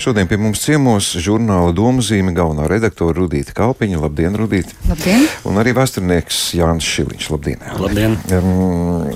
Šodien 0.00 0.24
pie 0.24 0.38
mums 0.40 0.62
ciemos 0.64 1.10
žurnāla 1.20 1.74
Domzīme 1.76 2.32
galvenā 2.32 2.64
redaktore 2.70 3.18
Rudīta 3.18 3.52
Kalpiņa. 3.52 3.98
Labdien, 4.00 4.32
Rudīta! 4.38 4.72
Labdien! 4.88 5.26
Un 5.44 5.60
arī 5.60 5.74
vēsturnieks 5.76 6.38
Jānis 6.56 6.86
Šiliņš. 6.88 7.26
Labdien! 7.34 7.66
Labdien. 7.76 8.14
Um, 8.32 9.10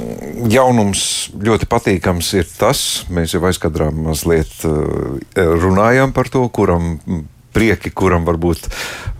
jaunums 0.53 1.07
ļoti 1.41 1.71
patīkams 1.73 2.29
ir 2.37 2.51
tas, 2.61 2.83
mēs 3.09 3.33
jau 3.33 3.41
aizkadrā 3.49 3.89
mazliet 3.97 4.53
uh, 4.69 5.17
runājām 5.65 6.13
par 6.13 6.29
to, 6.29 6.45
kuram 6.53 6.99
prieki, 7.57 7.89
kuram 7.97 8.29
varbūt 8.29 8.69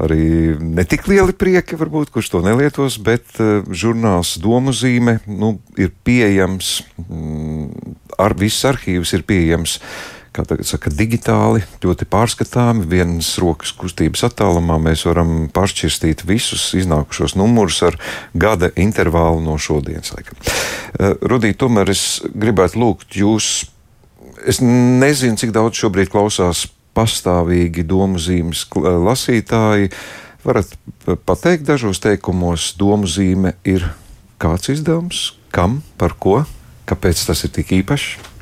arī 0.05 0.59
ne 0.61 0.85
tik 0.85 1.09
lieli 1.09 1.33
prieki, 1.33 1.79
varbūt, 1.81 2.13
kurš 2.13 2.29
to 2.35 2.43
nelietos, 2.45 2.99
bet 3.01 3.41
uh, 3.41 3.63
žurnāls 3.73 4.37
Domu 4.43 4.77
zīme 4.77 5.23
nu, 5.25 5.55
ir 5.81 5.97
pieejams, 6.05 6.83
mm, 7.07 7.95
ar, 8.21 8.37
viss 8.37 8.69
arhīvs 8.69 9.17
ir 9.17 9.25
pieejams. 9.25 9.79
Kā 10.35 10.43
tagad 10.43 10.67
saka, 10.67 10.91
digitāli, 10.91 11.61
ļoti 11.85 12.09
pārskatāmi. 12.11 12.89
Vienas 12.91 13.29
rokas 13.39 13.71
kustības 13.79 14.25
attālumā 14.27 14.81
mēs 14.83 15.05
varam 15.07 15.45
pāršķirstīt 15.55 16.25
visus 16.27 16.73
iznākušos 16.75 17.37
numurus 17.39 17.79
ar 17.87 17.95
gada 18.35 18.73
intervālu 18.75 19.39
no 19.45 19.55
šodienas. 19.63 20.11
Uh, 20.11 21.15
Rudīt, 21.23 21.61
tomēr 21.63 21.95
es 21.95 22.19
gribētu 22.35 22.83
lūgt 22.83 23.15
jūs. 23.21 23.53
Es 24.43 24.59
nezinu, 24.59 25.39
cik 25.39 25.55
daudz 25.55 25.79
šobrīd 25.79 26.11
klausās 26.11 26.67
pastāvīgi 26.99 27.87
domu 27.87 28.19
zīmes 28.19 28.67
lasītāji. 28.75 29.95
Varat 30.43 30.75
pateikt 31.31 31.71
dažos 31.71 32.03
teikumos, 32.03 32.73
domu 32.75 33.07
zīme 33.07 33.55
ir 33.63 33.87
kāds 34.43 34.75
izdevums, 34.75 35.29
kam, 35.55 35.85
par 35.95 36.19
ko, 36.19 36.41
kāpēc 36.91 37.23
tas 37.31 37.47
ir 37.47 37.55
tik 37.55 37.77
īpašs? 37.85 38.34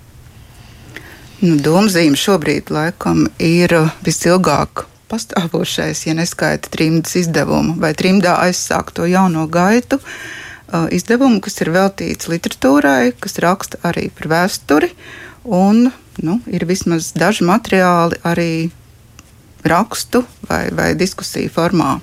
Nu, 1.43 1.57
Domzīme 1.59 2.15
šobrīd 2.15 2.71
laikam 2.71 3.25
ir 3.43 3.73
visilgāk 4.07 4.85
pastāvošais, 5.11 6.05
ja 6.07 6.15
neskaita 6.15 6.71
trimdas 6.71 7.17
izdevumu 7.19 7.75
vai 7.83 7.91
trimdā 7.99 8.37
aizsākto 8.45 9.09
jauno 9.11 9.49
gaitu. 9.51 9.99
Izdevumu, 10.95 11.41
kas 11.43 11.59
ir 11.65 11.73
veltīts 11.75 12.31
literatūrai, 12.31 13.11
kas 13.19 13.41
raksta 13.43 13.83
arī 13.91 14.07
par 14.15 14.31
vēsturi 14.31 14.93
un 15.43 15.91
nu, 16.23 16.39
ir 16.47 16.63
vismaz 16.71 17.11
daži 17.19 17.43
materiāli 17.51 18.23
arī 18.23 18.71
rakstu 19.67 20.23
vai, 20.47 20.69
vai 20.71 20.93
diskusiju 20.95 21.51
formā. 21.51 21.97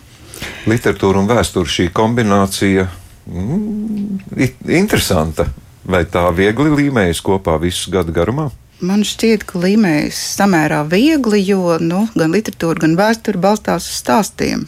Literatūra 0.67 1.23
un 1.23 1.31
vēsture 1.31 1.77
šī 1.79 1.89
kombinācija 1.95 2.89
mm, 3.25 4.39
interesanta. 4.67 5.47
Vai 5.89 6.03
tā 6.11 6.27
viegli 6.35 6.69
līmējas 6.75 7.23
kopā 7.23 7.55
visu 7.63 7.95
gadu 7.95 8.11
garumā? 8.13 8.51
Man 8.79 9.01
šķiet, 9.03 9.41
ka 9.43 9.59
līmējas 9.59 10.17
samērā 10.37 10.85
viegli, 10.87 11.41
jo 11.43 11.75
nu, 11.83 12.05
gan 12.15 12.31
literatūra, 12.31 12.79
gan 12.85 12.93
vēsture 12.95 13.41
balstās 13.41 13.89
uz 13.91 13.97
stāstiem. 13.99 14.61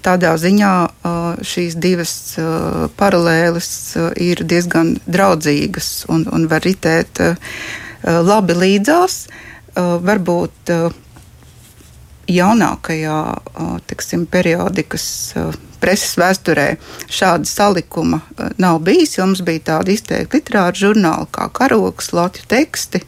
Tādā 0.00 0.30
ziņā 0.40 0.70
šīs 1.44 1.76
divas 1.76 2.14
paralēles 2.96 3.68
ir 4.24 4.40
diezgan 4.40 4.94
draudzīgas 5.04 6.06
un, 6.08 6.24
un 6.32 6.46
var 6.48 6.64
ritēt 6.64 7.20
labi 8.06 8.56
līdzās. 8.56 9.18
Varbūt 9.76 10.72
jaunākajā 12.30 13.18
tiksim, 13.86 14.26
periodikas 14.30 15.06
preses 15.80 16.16
vēsturē 16.18 16.66
šāda 17.12 17.48
salikuma 17.48 18.20
nav 18.58 18.80
bijis. 18.86 19.18
Mums 19.20 19.42
bija 19.46 19.64
tāda 19.72 19.94
izteikta 19.94 20.38
literāra 20.38 20.76
žurnāla 20.76 21.28
kā 21.30 21.48
karoks, 21.54 22.12
Latvijas 22.16 22.50
teksti. 22.50 23.02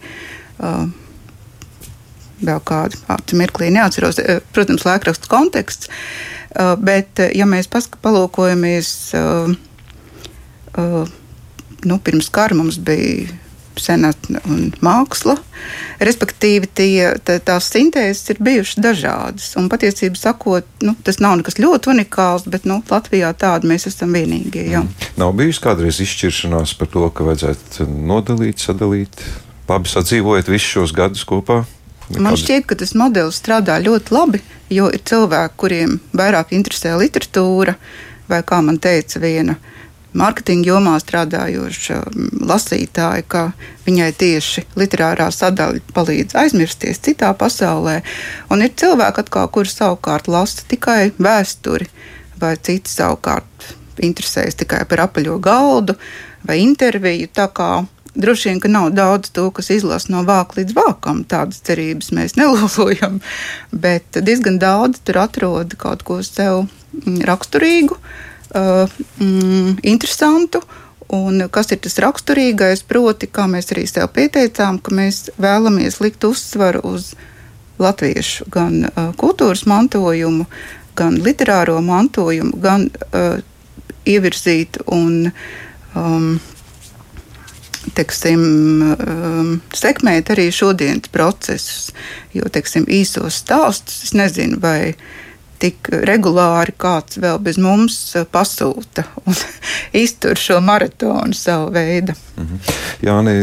Vēl 2.38 2.60
kādu 2.62 3.38
mirklī 3.38 3.72
neatceros, 3.74 4.20
protams, 4.54 4.86
laikraksta 4.86 5.30
konteksts. 5.30 5.90
Bet, 6.78 7.18
ja 7.34 7.46
mēs 7.50 7.68
palūkojamies, 7.72 8.92
nu, 11.88 11.98
pirms 12.06 12.30
kara 12.34 12.56
mums 12.58 12.78
bija 12.78 13.26
senatne 13.82 14.42
un 14.48 14.68
māksla. 14.84 15.36
Respektīvi, 16.02 16.68
tie, 16.78 16.92
tā, 17.24 17.38
tās 17.42 17.70
sintēzes 17.72 18.32
ir 18.32 18.42
bijušas 18.44 18.82
dažādas. 18.84 19.48
Un 19.58 19.70
patiesībā 19.72 20.18
sakot, 20.18 20.68
nu, 20.84 20.94
tas 21.06 21.20
nav 21.22 21.38
nekas 21.40 21.58
ļoti 21.60 21.92
unikāls, 21.94 22.46
bet 22.50 22.68
nu, 22.68 22.80
Latvijā 22.90 23.32
tāda 23.38 23.68
mēs 23.68 23.88
esam 23.90 24.14
vienīgie. 24.16 24.68
Jā. 24.74 24.84
Mm. 24.84 25.08
Nav 25.20 25.34
bijusi 25.38 25.64
kādreiz 25.64 26.00
izšķiršanās 26.04 26.76
par 26.78 26.92
to, 26.92 27.06
ka 27.10 27.26
vajadzētu 27.26 27.88
nodalīt, 27.88 28.62
sadalīt, 28.62 29.24
labi 29.68 29.90
sadzīvojot 29.92 30.52
visus 30.52 30.76
šos 30.76 30.94
gadus 30.96 31.26
kopā. 31.28 31.64
Nekādi... 32.08 32.24
Man 32.24 32.38
šķiet, 32.40 32.68
ka 32.68 32.78
tas 32.80 32.94
modelis 32.96 33.40
strādā 33.40 33.76
ļoti 33.84 34.14
labi, 34.16 34.40
jo 34.72 34.88
ir 34.94 35.02
cilvēki, 35.04 35.58
kuriem 35.60 35.98
vairāk 36.16 36.54
interesē 36.56 36.94
literatūra, 36.96 37.74
vai 38.30 38.40
kā 38.48 38.62
man 38.64 38.80
teica 38.80 39.20
viena 39.20 39.58
mārketinga 40.16 40.70
jomā 40.70 40.94
strādājoša 41.02 41.98
mm, 42.08 42.44
lasītāja, 42.48 43.24
ka 43.28 43.42
viņai 43.86 44.08
tieši 44.18 44.64
literārā 44.78 45.28
sadaļa 45.34 45.82
palīdz 45.96 46.36
aizmirsties 46.38 47.02
citā 47.04 47.32
pasaulē. 47.36 48.00
Un 48.52 48.64
ir 48.64 48.72
cilvēki, 48.78 49.24
atkal, 49.24 49.50
kuri 49.52 49.72
savukārt 49.72 50.30
lasa 50.30 50.64
tikai 50.70 51.12
vēsturi, 51.18 51.90
vai 52.40 52.56
citi 52.56 52.92
savukārt 52.92 53.74
interesējas 54.04 54.58
tikai 54.60 54.84
par 54.88 55.08
apaļo 55.08 55.38
galdu 55.42 55.98
vai 56.46 56.60
interviju. 56.62 57.28
Droši 58.18 58.48
vien, 58.48 58.58
ka 58.58 58.70
nav 58.72 58.88
daudz 58.96 59.30
to, 59.30 59.44
kas 59.54 59.68
izlasa 59.70 60.10
no 60.10 60.24
vāka 60.26 60.58
līdz 60.58 60.74
vākam. 60.74 61.20
Tādas 61.28 61.60
cerības 61.66 62.10
mēs 62.16 62.34
nelolojam, 62.40 63.20
bet 63.70 64.18
diezgan 64.24 64.58
daudz 64.58 65.04
tur 65.06 65.20
atrod 65.22 65.76
kaut 65.78 66.02
ko 66.08 66.18
sev 66.26 66.64
mm, 66.64 67.20
raksturīgu. 67.28 67.98
Uh, 67.98 68.27
mm, 68.54 69.78
interesantu. 69.82 70.62
Un 71.08 71.46
kas 71.48 71.72
ir 71.72 71.80
tas 71.80 71.96
raksturīgais? 72.04 72.82
Proti, 72.88 73.30
kā 73.32 73.46
mēs 73.48 73.72
arī 73.72 73.86
sev 73.88 74.10
pieteicām, 74.12 74.76
ka 74.84 74.92
mēs 74.92 75.30
vēlamies 75.40 76.02
likt 76.04 76.24
uzsvaru 76.28 76.82
uz 76.84 77.14
latviešu 77.80 78.48
gan 78.52 78.82
uh, 78.84 79.08
kultūras 79.16 79.64
mantojumu, 79.70 80.44
gan 80.98 81.16
literāro 81.24 81.78
mantojumu, 81.80 82.58
gan 82.60 82.90
uh, 82.90 83.38
ievirzīt 84.08 84.80
un 84.92 85.30
um, 85.96 86.36
teiksim, 87.96 88.42
um, 88.92 89.52
sekmēt 89.74 90.32
arī 90.34 90.48
šodienas 90.54 91.08
procesus. 91.12 91.92
Jo 92.36 92.50
teiksim, 92.52 92.84
īsos 92.84 93.40
stāstus 93.44 94.02
es 94.08 94.14
nezinu, 94.16 94.60
vai 94.60 94.94
tik 95.62 95.90
regulāri 96.08 96.74
kāds 96.78 97.18
vēl 97.20 97.38
bez 97.42 97.58
mums 97.60 97.96
eh, 98.16 98.26
pasūta 98.28 99.04
un 99.24 99.36
iztur 100.04 100.38
šo 100.38 100.60
maratonu 100.64 101.34
savu 101.34 101.72
veidu. 101.74 102.14
Mm 102.36 102.46
-hmm. 102.46 102.74
Jā, 103.02 103.14
nē, 103.22 103.34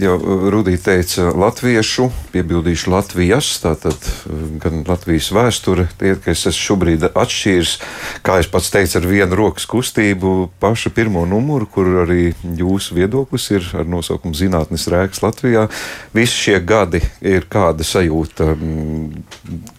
jau 0.00 0.16
Rudī 0.52 0.76
teica 0.80 1.32
latviešu, 1.36 2.10
piebildīšu 2.32 2.90
Latvijas, 2.90 3.48
tātad 3.62 3.96
eh, 3.96 4.58
gan 4.58 4.84
Latvijas 4.88 5.32
vēsture, 5.32 5.86
tie, 5.98 6.14
ka 6.16 6.30
es 6.30 6.46
šobrīd 6.56 7.08
atšķīris, 7.14 7.78
kā 8.22 8.38
es 8.40 8.46
pats 8.46 8.70
teicu, 8.70 8.98
ar 8.98 9.06
vienu 9.06 9.34
rokas 9.34 9.66
kustību 9.66 10.50
pašu 10.60 10.90
pirmo 10.90 11.26
numuru, 11.26 11.66
kur 11.66 11.86
arī 12.04 12.34
jūsu 12.56 12.94
viedoklis 12.94 13.50
ir 13.50 13.68
ar 13.74 13.86
nosaukumu 13.86 14.34
Zinātnes 14.34 14.88
rēks 14.88 15.22
Latvijā. 15.22 15.68
Visi 16.14 16.32
šie 16.32 16.60
gadi 16.60 17.00
ir 17.20 17.46
kāda 17.50 17.84
sajūta 17.84 18.56
m, 18.56 19.24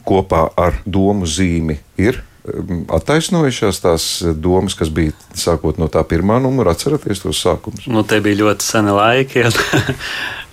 kopā 0.05 0.49
ar 0.57 0.73
domu 0.85 1.25
zīmi 1.25 1.77
ir 2.01 2.19
um, 2.43 2.83
attaisnojušās 2.93 3.81
tās 3.83 4.05
domas, 4.35 4.75
kas 4.77 4.91
bija 4.93 5.13
sākot 5.37 5.79
no 5.81 5.89
tā 5.91 6.03
pirmā 6.07 6.39
numura, 6.43 6.73
atceraties 6.73 7.23
tos 7.23 7.41
sākumus? 7.43 7.87
Nu, 7.89 8.05
tie 8.07 8.21
bija 8.23 8.43
ļoti 8.43 8.67
seni 8.67 8.95
laiki. 8.95 9.45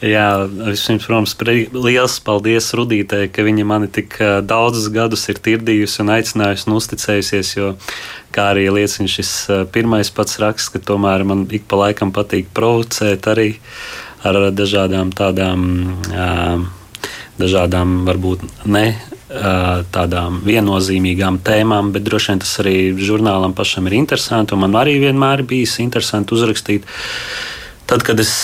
Jā, 0.00 0.46
vispirms, 0.48 1.04
protams, 1.04 1.34
liels 1.76 2.14
paldies 2.24 2.70
Rudītei, 2.72 3.26
ka 3.28 3.44
viņa 3.44 3.66
mani 3.68 3.90
tik 3.92 4.16
daudzus 4.48 4.88
gadus 4.94 5.26
ir 5.28 5.42
tirdījusi 5.44 6.00
un 6.00 6.14
aicinājusi 6.14 6.68
un 6.70 6.76
uzticējusies. 6.78 7.50
Jo, 7.58 7.74
kā 8.32 8.46
arī 8.54 8.70
liecina 8.72 9.10
šis 9.12 9.34
pirmais 9.74 10.08
pats 10.16 10.40
raksts, 10.40 10.72
ka 10.72 10.80
tomēr 10.80 11.26
man 11.28 11.44
ik 11.52 11.68
pa 11.68 11.82
laikam 11.82 12.14
patīk 12.16 12.48
provocēt 12.56 13.28
arī 13.28 13.50
ar 14.24 14.50
dažādām 14.56 15.12
tādām, 15.16 15.68
dažādām 17.40 18.00
varbūt 18.08 18.48
ne 18.68 18.86
tādām 19.94 20.40
viennozīmīgām 20.42 21.38
tēmām, 21.46 21.92
bet 21.94 22.04
droši 22.06 22.32
vien 22.32 22.42
tas 22.42 22.56
arī 22.62 22.76
žurnālam 22.98 23.54
pašam 23.54 23.86
ir 23.86 24.00
interesanti. 24.00 24.58
Man 24.58 24.74
arī 24.78 24.98
vienmēr 25.04 25.44
bijis 25.46 25.78
interesanti 25.84 26.34
uzrakstīt. 26.34 26.88
Tad, 27.90 28.02
kad 28.06 28.20
es 28.22 28.34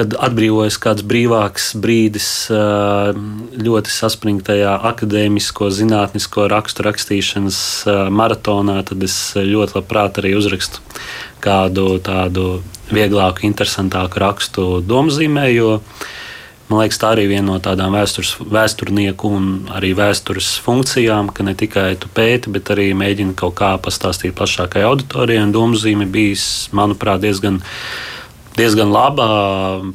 kad 0.00 0.14
atbrīvojas 0.16 0.78
kāds 0.80 1.04
brīvāks 1.04 1.72
brīdis 1.80 2.28
ļoti 2.50 3.92
saspringtajā 3.92 4.76
akadēmisko, 4.92 5.68
zinātnisko 5.76 6.46
rakstu 6.50 6.86
rakstīšanas 6.86 7.60
maratonā, 8.14 8.78
tad 8.88 9.04
es 9.04 9.16
ļoti 9.36 9.76
labprāt 9.80 10.22
arī 10.22 10.32
uzrakstu 10.38 10.80
kādu 11.44 11.98
tādu 12.04 12.62
vieglāku, 12.94 13.44
interesantāku 13.48 14.22
rakstu 14.22 14.66
domzīmē. 14.86 15.50
Man 16.70 16.84
liekas, 16.84 17.00
tā 17.02 17.08
arī 17.16 17.26
viena 17.26 17.48
no 17.48 17.58
tādām 17.58 17.96
vēstures, 17.98 18.36
vēsturnieku 18.46 19.30
un 19.34 19.46
arī 19.74 19.90
vēstures 19.98 20.52
funkcijām, 20.62 21.32
ka 21.34 21.42
ne 21.42 21.56
tikai 21.58 21.96
tu 21.98 22.06
pēti, 22.14 22.52
bet 22.54 22.70
arī 22.70 22.92
mēģini 22.94 23.34
kaut 23.38 23.56
kā 23.58 23.72
pastāstīt 23.82 24.36
plašākai 24.38 24.84
auditorijai. 24.86 25.48
Domu 25.50 25.74
zīme 25.74 26.06
bijis, 26.06 26.44
manuprāt, 26.76 27.24
diezgan 27.24 27.40
diezgan 27.40 27.62
laba, 28.58 29.26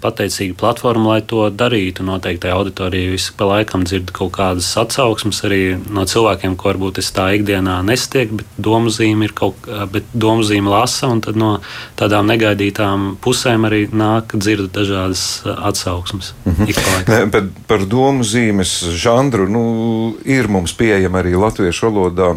pateicīga 0.01 0.55
platforma, 0.57 1.15
lai 1.15 1.21
to 1.21 1.49
darītu. 1.49 2.03
Noteikti 2.03 2.49
auditorijai 2.49 3.11
visu 3.11 3.33
pa 3.37 3.45
laikam 3.45 3.83
dzird 3.83 4.11
kaut 4.15 4.31
kādas 4.37 4.69
atsauksmes 4.77 5.43
arī 5.43 5.77
no 5.89 6.05
cilvēkiem, 6.05 6.55
ko 6.55 6.69
varbūt 6.71 6.99
es 6.99 7.11
tā 7.11 7.35
ikdienā 7.35 7.81
nestieku, 7.85 8.39
bet 8.41 8.47
domu 8.57 8.89
zīme 8.89 9.25
ir 9.25 9.35
kaut 9.35 9.55
bet 9.91 10.03
domu 10.13 10.43
zīme 10.43 10.69
lasa, 10.69 11.07
un 11.07 11.21
tad 11.21 11.35
no 11.35 11.59
tādām 11.99 12.27
negaidītām 12.31 13.17
pusēm 13.21 13.67
arī 13.67 13.85
nāk 13.91 14.35
dzird 14.35 14.71
dažādas 14.73 15.43
atsauksmes. 15.45 16.33
Mm 16.45 16.53
-hmm. 16.53 17.07
ne, 17.07 17.25
bet 17.25 17.43
par 17.67 17.85
domu 17.85 18.23
zīmes 18.23 18.83
žanru 18.95 19.47
nu, 19.49 20.17
ir 20.25 20.47
mums 20.47 20.73
pieejama 20.73 21.21
arī 21.21 21.37
latviešu 21.39 21.89
valodā 21.89 22.35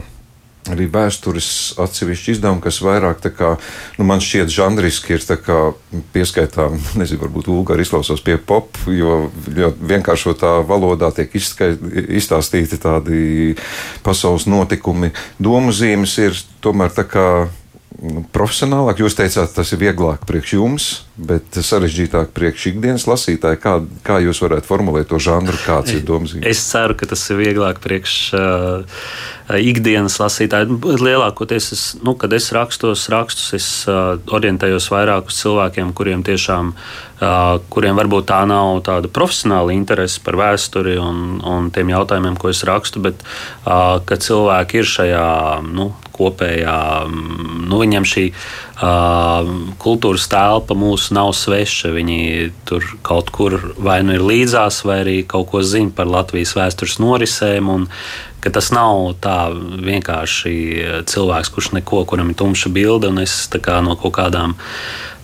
arī 0.72 0.88
vēstures 0.92 1.50
atsevišķi 1.80 2.34
izdevumi, 2.36 2.62
kas 2.64 2.80
vairāk 2.84 3.22
kā, 3.36 3.54
nu, 3.98 4.06
man 4.08 4.22
šķiet, 4.24 4.52
žanriski 4.52 5.16
ir 5.16 5.24
pieskaitām, 6.14 6.78
nezinu, 7.00 7.22
varbūt 7.24 7.50
vulgāri 7.50 7.86
izklausās 7.86 8.22
pie 8.24 8.38
pop, 8.38 8.78
jo, 8.92 9.28
jo 9.56 9.72
vienkāršotā 9.78 10.58
valodā 10.68 11.10
tiek 11.16 11.34
izstāstīti 11.38 12.80
tādi 12.82 13.56
pasaules 14.06 14.48
notikumi. 14.50 15.12
Domu 15.38 15.74
zīmes 15.74 16.18
ir 16.22 16.38
tomēr 16.64 16.94
tā 16.94 17.06
kā 17.08 17.26
nu, 18.02 18.24
profesionālāk. 18.34 19.02
Jūs 19.02 19.18
teicāt, 19.18 19.54
tas 19.56 19.74
ir 19.74 19.82
vieglāk 19.82 20.26
priekš 20.28 20.56
jums, 20.58 20.88
bet 21.18 21.58
sarežģītāk 21.58 22.30
priekš 22.36 22.68
ikdienas 22.72 23.08
lasītāja. 23.10 23.58
Kā, 23.60 23.74
kā 24.06 24.20
jūs 24.22 24.40
varētu 24.44 24.68
formulēt 24.68 25.10
to 25.10 25.18
žanru, 25.22 25.56
kāds 25.64 25.96
ir 25.96 26.04
domzīmes? 26.06 26.46
Es 26.46 26.62
ceru, 26.70 26.94
ka 26.98 27.08
tas 27.10 27.24
ir 27.32 27.40
vieglāk 27.40 27.80
priekš 27.82 28.14
uh, 28.38 29.02
ikdienas 29.58 30.20
lasītāju. 30.22 30.78
Lielākoties, 31.02 31.72
es, 31.74 31.84
nu, 32.06 32.14
kad 32.20 32.36
es 32.38 32.52
rakstos 32.54 33.08
rakstus, 33.10 33.50
es 33.58 33.68
uh, 33.90 34.14
orientējos 34.30 34.90
vairāk 34.94 35.32
uz 35.32 35.42
cilvēkiem, 35.42 35.92
kuriem 35.98 36.24
tiešām 36.26 36.74
Uh, 37.18 37.56
kuriem 37.74 37.96
varbūt 37.98 38.28
tā 38.30 38.36
nav 38.46 38.76
tāda 38.86 39.08
profesionāla 39.10 39.72
interese 39.74 40.20
par 40.22 40.36
vēsturi 40.38 40.92
un, 41.02 41.40
un 41.42 41.66
tiem 41.74 41.90
jautājumiem, 41.90 42.36
ko 42.38 42.52
es 42.52 42.60
rakstu, 42.62 43.02
bet 43.02 43.24
uh, 43.26 43.98
ka 44.06 44.20
cilvēki 44.22 44.78
ir 44.78 44.86
šajā 44.86 45.24
nu, 45.66 45.88
kopējā, 46.14 46.76
nu, 47.10 47.80
viņiem 47.82 48.06
šī 48.06 48.28
uh, 48.30 48.67
kultūras 48.78 50.28
telpa 50.30 50.76
mūsu 50.78 51.16
nav 51.16 51.32
sveša. 51.34 51.90
Viņi 51.96 52.20
tur 52.68 52.84
kaut 53.02 53.32
kur 53.34 53.58
vai 53.76 54.00
nu 54.06 54.14
ir 54.14 54.24
līdzās, 54.24 54.84
vai 54.86 55.00
arī 55.02 55.18
kaut 55.26 55.50
ko 55.50 55.62
zina 55.66 55.90
par 55.94 56.10
Latvijas 56.10 56.54
vēstures 56.58 56.98
norisēm. 57.02 57.70
Un, 57.74 57.88
tas 58.48 58.70
nav 58.72 59.18
tā 59.20 59.50
vienkārši 59.52 60.52
cilvēks, 61.10 61.50
kurš 61.52 61.72
neko, 61.76 62.04
kuram 62.08 62.30
ir 62.32 62.38
tumša 62.38 62.70
bilde, 62.72 63.10
un 63.10 63.20
es 63.20 63.42
kā 63.52 63.82
no 63.84 63.98
kaut 63.98 64.14
kādām 64.16 64.56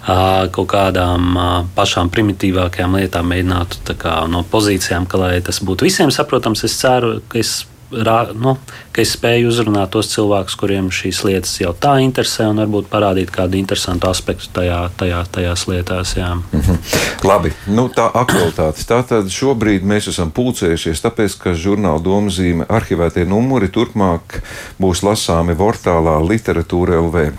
kaut 0.04 0.68
kādām 0.68 1.36
pašām 1.76 2.10
primitīvākajām 2.12 2.98
lietām 2.98 3.30
mēģinātu 3.32 3.94
kā, 3.96 4.16
no 4.28 4.42
pozīcijām, 4.44 5.06
ka 5.08 5.20
lai 5.22 5.38
tas 5.40 5.62
būtu 5.64 5.86
visiem 5.86 6.12
saprotams. 6.12 6.64
Es 6.68 6.76
ceru, 6.76 7.22
ka 7.28 7.40
es, 7.40 7.62
nu, 7.90 8.56
ka 8.92 9.02
es 9.02 9.14
spēju 9.16 9.50
uzrunāt 9.50 9.92
tos 9.94 10.08
cilvēkus, 10.12 10.56
kuriem 10.58 10.90
šīs 10.94 11.22
lietas 11.26 11.54
jau 11.60 11.72
tā 11.76 11.96
interesē, 12.04 12.48
un 12.50 12.62
varbūt 12.62 12.90
parādīt 12.92 13.32
kādu 13.34 13.58
interesantu 13.58 14.08
aspektu 14.10 14.50
tajā, 14.54 14.80
tajā, 14.96 15.24
tajās 15.30 15.66
lietās. 15.68 16.16
Mm 16.16 16.42
-hmm. 16.52 16.78
Labi, 17.24 17.52
nu, 17.66 17.88
tā 17.88 18.10
aktualitāte. 18.14 18.84
Tātad 18.84 19.30
šobrīd 19.30 19.82
mēs 19.82 20.08
esam 20.08 20.30
pulcējušies, 20.30 21.02
tāpēc, 21.02 21.38
ka 21.38 21.54
žurnāla 21.54 22.02
domzīme 22.02 22.66
arhivētie 22.68 23.24
numuri 23.24 23.68
turpmāk 23.68 24.40
būs 24.80 25.02
lasāmi 25.02 25.54
portālā 25.56 26.20
Literatūra 26.28 27.00
LV. 27.00 27.32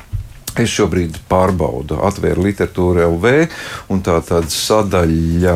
Es 0.56 0.71
šobrīd 0.71 1.18
pārbaudu, 1.27 1.98
atvēru 2.07 2.45
literatūru 2.45 3.01
LV, 3.09 3.31
un 3.91 4.01
tā 4.06 4.21
tāda 4.24 4.48
sadaļa 4.48 5.56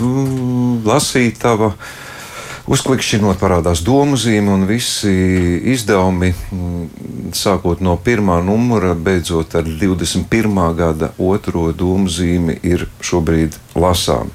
mm, 0.00 0.86
lasītava. 0.88 1.74
Uzklikšķinot, 2.70 3.40
parādās 3.40 3.80
domu 3.82 4.14
zīme 4.20 4.52
un 4.54 4.62
visi 4.68 5.10
izdevumi, 5.72 6.28
mm, 6.30 7.32
sākot 7.34 7.80
no 7.82 7.96
pirmā 7.98 8.36
numura, 8.46 8.92
beidzot 8.94 9.56
ar 9.58 9.66
21. 9.66 10.60
gada 10.78 11.10
otro 11.18 11.72
domu 11.74 12.06
zīmi, 12.06 12.60
ir 12.62 12.86
šobrīd 13.02 13.58
lasāmi. 13.74 14.30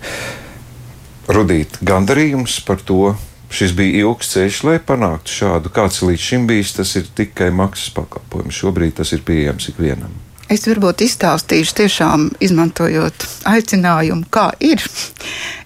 Rudīt 1.31 1.79
gandarījums 1.81 2.59
par 2.67 2.83
to, 2.83 3.15
Šis 3.55 3.71
bija 3.77 4.01
ilgs 4.01 4.33
ceļš, 4.33 4.57
lai 4.67 4.79
panāktu 4.83 5.31
šādu. 5.31 5.71
Kāds 5.71 6.01
līdz 6.03 6.21
šim 6.21 6.47
bijis, 6.49 6.73
tas 6.75 6.89
ir 6.99 7.05
tikai 7.15 7.51
maksas 7.55 7.93
pakalpojums. 7.95 8.57
Šobrīd 8.57 8.97
tas 8.97 9.13
ir 9.15 9.21
pieejams 9.23 9.69
ikvienam. 9.71 10.11
Es 10.51 10.65
varbūt 10.67 11.05
izstāstīšu, 11.05 11.75
tiešām 11.79 12.25
izmantojot 12.43 13.27
aicinājumu, 13.49 14.27
kā 14.33 14.49
ir. 14.59 14.83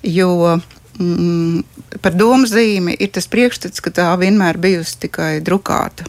Jo 0.05 0.59
mm, 0.99 1.63
par 2.03 2.15
domu 2.15 2.47
zīmi 2.49 2.95
ir 2.99 3.11
tas 3.15 3.27
priekšstats, 3.31 3.81
ka 3.83 3.93
tā 3.95 4.07
vienmēr 4.19 4.59
bijusi 4.61 4.99
tikai 5.05 5.31
drukāta. 5.45 6.07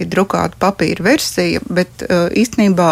Ir 0.00 0.08
drukāta 0.10 0.58
papīra 0.58 1.04
versija, 1.12 1.60
bet 1.70 2.04
uh, 2.08 2.28
īstenībā 2.34 2.90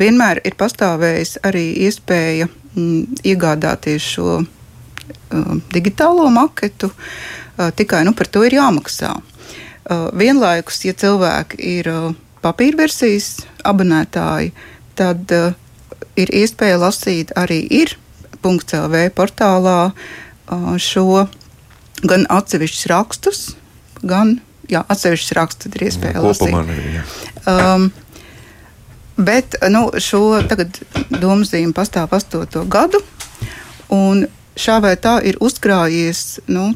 vienmēr 0.00 0.40
ir 0.48 0.56
pastāvējis 0.58 1.38
arī 1.46 1.66
iespēja 1.86 2.48
mm, 2.48 3.20
iegādāties 3.28 4.12
šo 4.14 4.38
uh, 4.40 5.52
digitālo 5.74 6.30
maketu. 6.34 6.90
Uh, 6.90 7.70
tikai 7.76 8.04
nu, 8.06 8.14
par 8.14 8.30
to 8.30 8.46
ir 8.46 8.58
jāmaksā. 8.58 9.16
Vienlaikus, 9.88 10.82
ja 10.84 10.92
cilvēki 10.92 11.56
ir 11.64 11.86
papīra 12.44 12.76
versijas 12.82 13.46
abonētāji, 13.64 14.50
tad 15.00 15.32
ir 16.20 16.32
iespēja 16.42 16.76
lasīt 16.82 17.32
arī 17.40 17.62
ir 17.72 17.94
.clv 18.44 19.08
portālā 19.16 19.78
šo 20.80 21.26
gan 22.06 22.26
atsevišķus 22.30 22.86
rakstus, 22.92 23.40
gan 24.02 24.38
jā, 24.70 24.84
atsevišķus 24.86 25.34
rakstus 25.38 25.74
ir 25.74 25.86
iespēja 25.88 26.18
jā, 26.18 26.24
lasīt. 26.24 27.14
Um, 27.48 27.88
bet 29.18 29.58
nu, 29.72 29.88
šo 30.02 30.40
tagad 30.48 30.80
domzīme 31.10 31.74
pastāv 31.76 32.14
astoto 32.16 32.64
gadu, 32.70 33.02
šā 34.58 34.78
vai 34.84 34.94
tā 35.00 35.18
ir 35.26 35.38
uzkrājies 35.44 36.40
nu, 36.50 36.70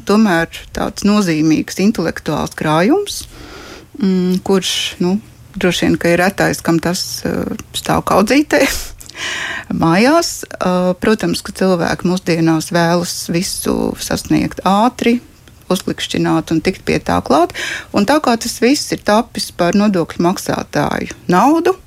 tāds 0.75 1.05
nozīmīgs 1.07 1.79
intelektuāls 1.83 2.55
krājums, 2.59 3.23
mm, 3.99 4.41
kurš 4.47 4.73
nu, 5.03 5.17
droši 5.55 5.87
vien 5.87 5.99
ir 6.15 6.23
retais, 6.23 6.61
kam 6.65 6.79
tas 6.83 7.21
uh, 7.27 7.53
stāv 7.77 8.05
kaudzītē. 8.09 8.63
Mājās, 9.73 10.41
uh, 10.57 10.91
protams, 10.99 11.43
ka 11.45 11.55
cilvēki 11.55 12.09
mūsdienās 12.09 12.71
vēlas 12.73 13.15
visu 13.33 13.93
sasniegt 14.01 14.63
ātri, 14.67 15.19
uzklikšķināt 15.73 16.51
un 16.53 16.61
tikt 16.63 16.83
pie 16.87 16.99
tā 17.03 17.19
klāt. 17.25 17.55
Un 17.95 18.07
tā 18.09 18.19
kā 18.23 18.35
tas 18.37 18.59
viss 18.61 18.91
ir 18.95 19.01
tapis 19.05 19.51
par 19.55 19.77
nodokļu 19.79 20.25
maksātāju 20.25 21.15
naudu, 21.31 21.77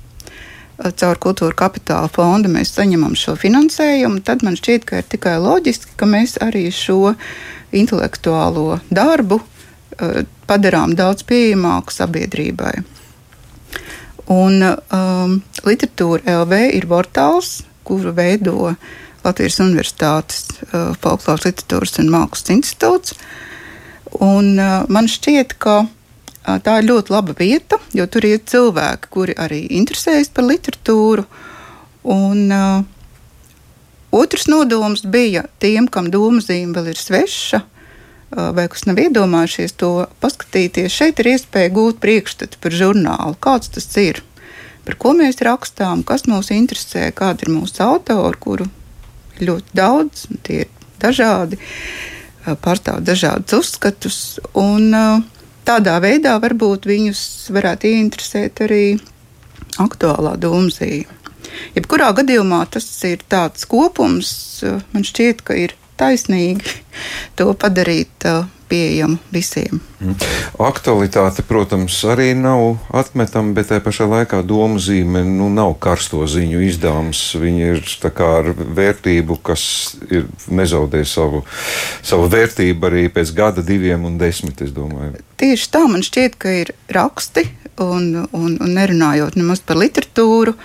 caur 0.77 1.17
kultūra 1.21 1.55
kapitāla 1.57 2.09
fondu 2.13 2.51
mēs 2.53 2.75
saņemam 2.75 3.15
šo 3.17 3.35
finansējumu, 3.39 4.21
tad 4.25 4.43
man 4.45 4.57
šķiet, 4.59 4.85
ka 4.85 5.01
ir 5.01 5.07
tikai 5.09 5.37
loģiski, 5.41 5.95
ka 5.97 6.09
mēs 6.09 6.37
arī 6.43 6.67
šo 6.73 7.15
intelektuālo 7.75 8.79
darbu 8.93 9.41
uh, 9.41 10.21
padarām 10.47 10.93
daudz 10.97 11.25
pieejamāku 11.27 11.95
sabiedrībai. 11.95 12.75
Un 14.33 14.59
um, 14.63 15.37
literatūra 15.67 16.39
LV 16.41 16.61
ir 16.77 16.87
portāls, 16.89 17.61
kuru 17.87 18.13
veido 18.15 18.73
Latvijas 19.23 19.59
Universitātes 19.63 20.47
uh, 20.69 20.93
Folkloras 21.01 21.45
literatūras 21.47 21.99
un 22.01 22.11
mākslas 22.13 22.53
institūts. 22.55 23.17
Un, 24.23 24.55
uh, 24.55 24.83
man 24.91 25.09
šķiet, 25.11 25.57
ka 25.59 25.83
tā 26.63 26.77
ir 26.79 26.87
ļoti 26.87 27.11
laba 27.11 27.35
vieta, 27.37 27.79
jo 27.95 28.05
tur 28.07 28.25
ir 28.27 28.43
cilvēki, 28.47 29.09
kuri 29.11 29.35
arī 29.35 29.65
interesējas 29.79 30.31
par 30.31 30.47
literatūru. 30.47 31.25
Un, 32.07 32.45
uh, 32.55 32.85
otrs 34.15 34.47
nodoms 34.47 35.03
bija 35.03 35.43
tiem, 35.59 35.89
kam 35.91 36.07
dūmzīme 36.13 36.71
vēl 36.77 36.93
ir 36.93 37.01
sveša, 37.01 37.59
uh, 37.59 38.49
vai 38.55 38.69
kas 38.71 38.87
nav 38.87 39.01
iedomājušies 39.03 39.75
to 39.81 39.91
paskatīties. 40.23 40.93
Šeit 40.93 41.19
ir 41.19 41.33
iespēja 41.35 41.73
gūt 41.75 41.99
priekšstatu 42.03 42.63
par 42.63 42.75
žurnālu, 42.79 43.35
kāds 43.43 43.73
tas 43.75 43.91
ir, 43.99 44.23
par 44.87 44.97
ko 45.01 45.13
mēs 45.17 45.41
rakstām, 45.43 46.05
kas 46.07 46.25
mūs 46.31 46.53
interesē, 46.55 47.09
kādi 47.15 47.47
ir 47.47 47.53
mūsu 47.57 47.83
autori, 47.83 48.39
kuru 48.39 48.67
ir 49.37 49.49
ļoti 49.51 49.75
daudz, 49.77 50.27
tie 50.47 50.63
ir 50.63 50.71
dažādi, 51.01 51.59
pārstāv 52.63 53.03
dažādus 53.03 53.59
uzskatus. 53.59 54.21
Un, 54.57 54.95
tādā 55.67 55.97
veidā 56.03 56.37
varbūt 56.39 56.87
viņus 56.87 57.21
varētu 57.51 57.91
ieinteresēt 57.91 58.63
arī 58.63 58.83
aktuālā 59.83 60.37
domzīme. 60.39 61.11
Jebkurā 61.75 62.11
gadījumā 62.15 62.61
tas 62.71 62.87
ir 63.07 63.23
tāds 63.29 63.65
kopums, 63.69 64.31
man 64.93 65.05
šķiet, 65.07 65.43
ka 65.43 65.57
ir 65.57 65.75
taisnīgi 65.99 66.77
to 67.39 67.51
padarīt 67.59 68.29
pieejamu 68.69 69.17
visiem. 69.33 69.79
Mm. 69.99 70.15
Aktualitāte, 70.61 71.43
protams, 71.47 71.95
arī 72.05 72.31
nav 72.37 72.77
atmetama, 72.95 73.55
bet 73.57 73.71
tajā 73.71 73.81
pašā 73.85 74.07
laikā 74.11 74.41
domu 74.45 74.81
zīme 74.81 75.23
nu, 75.25 75.49
nav 75.53 75.73
karsto 75.83 76.21
ziņu 76.29 76.61
izdevums. 76.67 77.21
Viņi 77.39 77.69
ir 77.71 77.83
ar 78.27 78.51
vērtību, 78.53 79.39
kas 79.45 79.63
ir, 80.11 80.27
nezaudē 80.47 81.03
savu, 81.07 81.43
savu 82.05 82.27
vērtību 82.33 82.89
arī 82.89 83.05
pēc 83.13 83.33
gada, 83.37 83.63
diviem 83.65 84.05
un 84.07 84.19
desmit. 84.21 84.61
Tieši 85.37 85.71
tā 85.73 85.85
man 85.89 86.03
šķiet, 86.05 86.35
ka 86.41 86.53
ir 86.63 86.73
raksti 86.93 87.47
un, 87.83 88.27
un, 88.31 88.57
un 88.59 88.75
nerunājot 88.77 89.39
nemaz 89.39 89.63
par 89.65 89.79
literatūru. 89.81 90.57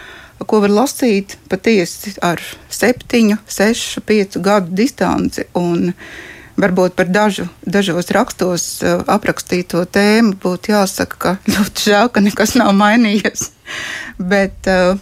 Ko 0.42 0.58
var 0.58 0.72
lasīt 0.74 1.36
patiesi 1.46 2.16
ar 2.18 2.40
septiņu, 2.66 3.36
sešu, 3.46 4.02
piecu 4.02 4.40
gadu 4.42 4.72
distanci. 4.74 5.44
Un, 5.54 5.92
uh, 5.92 6.31
varbūt 6.62 6.94
par 6.98 7.10
dažu, 7.10 7.46
dažos 7.66 8.10
rakstos 8.14 8.64
uh, 8.84 9.02
aprakstīto 9.10 9.82
tēmu 9.90 10.36
būtu 10.42 10.74
jāsaka, 10.74 11.18
ka 11.18 11.34
ļoti 11.54 11.86
žēl, 11.90 12.10
ka 12.12 12.22
nekas 12.24 12.56
nav 12.60 12.72
mainījies. 12.78 13.50
Bet, 14.32 14.70
uh, 14.70 14.98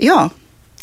jā, 0.00 0.20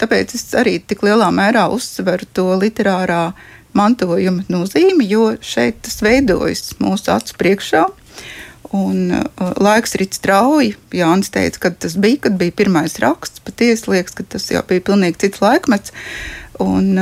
tāpēc 0.02 0.36
es 0.38 0.46
arī 0.58 0.80
tik 0.80 1.06
lielā 1.06 1.30
mērā 1.36 1.68
uzsveru 1.74 2.30
to 2.34 2.50
literārā 2.60 3.32
mantojuma 3.78 4.44
nozīmi, 4.52 5.08
jo 5.08 5.32
šeit 5.40 5.84
tas 5.86 6.02
veidojas 6.04 6.74
mūsu 6.82 7.14
acu 7.14 7.38
priekšā. 7.40 7.86
Un 8.76 9.12
uh, 9.18 9.52
laiks 9.60 9.98
rit 10.00 10.16
strauji. 10.16 10.76
Jānis 10.96 11.32
teica, 11.34 11.68
kad 11.68 11.80
tas 11.84 11.98
bija, 12.00 12.24
kad 12.28 12.38
bija 12.40 12.56
pirmais 12.56 12.96
raksts. 13.04 13.44
Patiesi 13.44 13.92
liekas, 13.92 14.16
ka 14.16 14.28
tas 14.36 14.48
jau 14.52 14.64
bija 14.68 14.84
pilnīgi 14.92 15.26
cits 15.26 15.44
laikmets. 15.44 15.92
Un, 16.62 16.94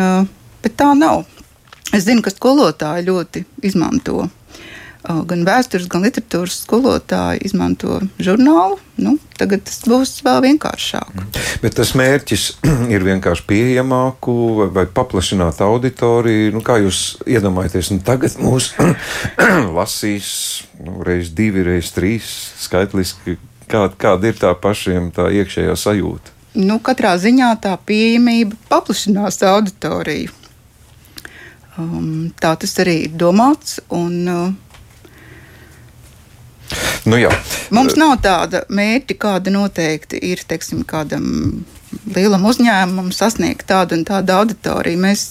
bet 0.63 0.77
tā 0.79 0.93
nav. 0.95 1.25
Es 1.95 2.05
zinu, 2.05 2.21
ka 2.25 2.33
skolotāji 2.33 3.07
ļoti 3.09 3.45
izmanto 3.65 4.27
gan 5.07 5.45
vēstures, 5.47 5.87
gan 5.89 6.03
literatūras 6.03 6.59
skolotāji 6.65 7.43
izmanto 7.47 7.99
žurnālu. 8.21 8.77
Nu, 8.99 9.15
tagad 9.39 9.63
tas 9.67 9.79
būs 9.87 10.19
vēl 10.25 10.41
vienkāršāk. 10.43 11.13
Mm. 11.15 11.29
Bet 11.63 11.77
tas 11.79 11.93
mērķis 11.97 12.45
ir 12.93 13.05
vienkārši 13.07 13.45
pieejamāku 13.47 14.35
vai, 14.59 14.69
vai 14.75 14.85
paplašināt 14.99 15.61
auditoriju. 15.63 16.51
Nu, 16.55 16.63
kā 16.65 16.79
jūs 16.83 17.19
iedomājaties, 17.23 17.93
nu, 17.95 18.03
tagad 18.05 18.35
mūs 18.43 18.73
lasīs 19.77 20.31
nu, 20.83 20.99
reiz 21.07 21.31
divi, 21.35 21.63
reiz 21.65 21.93
trīs 21.95 22.27
skaitliski. 22.65 23.39
Kā, 23.69 23.85
kāda 24.01 24.31
ir 24.31 24.37
tā 24.41 24.51
pašiem 24.57 25.11
tā 25.15 25.29
iekšējā 25.39 25.75
sajūta? 25.77 26.35
Nu, 26.59 26.79
katrā 26.83 27.13
ziņā 27.21 27.53
tā 27.61 27.75
pieejamība 27.85 28.57
paplašinās 28.71 29.37
auditoriju. 29.45 30.33
Um, 31.79 32.31
tā 32.39 32.55
tas 32.59 32.73
arī 32.83 33.05
ir 33.07 33.13
domāts. 33.15 33.79
Un, 33.95 34.15
uh, 34.27 34.49
Nu, 37.09 37.17
jā. 37.17 37.31
Mums 37.73 37.95
nav 37.97 38.19
tāda 38.21 38.61
mērķa, 38.69 39.15
kāda 39.17 39.49
noteikti 39.53 40.19
ir 40.29 40.43
teiksim, 40.45 40.83
kādam 40.85 41.63
lielam 42.13 42.45
uzņēmumam 42.45 43.09
sasniegt 43.15 43.65
tādu 43.69 43.97
un 43.97 44.03
tādu 44.05 44.35
auditoriju. 44.35 44.99
Mēs 45.01 45.23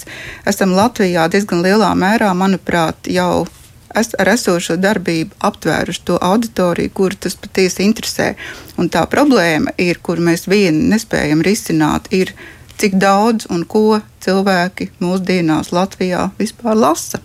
esam 0.48 0.74
Latvijā 0.74 1.28
diezgan 1.30 1.62
lielā 1.62 1.92
mērā, 1.98 2.32
manuprāt, 2.34 3.06
jau 3.12 3.46
es, 3.94 4.10
ar 4.18 4.32
esošo 4.34 4.78
darbību 4.80 5.38
aptvēruši 5.48 6.04
to 6.10 6.18
auditoriju, 6.30 6.94
kuru 6.94 7.20
tas 7.26 7.38
patiesi 7.38 7.86
interesē. 7.86 8.32
Un 8.80 8.90
tā 8.92 9.04
problēma 9.10 9.76
ir, 9.78 10.00
kur 10.02 10.22
mēs 10.22 10.48
vieni 10.50 10.88
nespējam 10.92 11.44
risināt, 11.46 12.10
ir 12.10 12.34
cik 12.78 12.98
daudz 13.00 13.48
un 13.52 13.64
ko 13.68 14.00
cilvēki 14.24 14.92
mūsdienās 15.02 15.72
Latvijā 15.74 16.30
vispār 16.38 16.78
lasa. 16.78 17.22